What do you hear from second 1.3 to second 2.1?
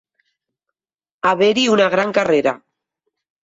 Haver-hi una